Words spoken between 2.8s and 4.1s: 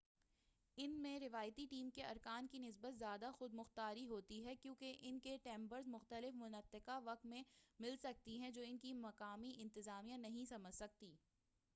زیادہ خود مختاری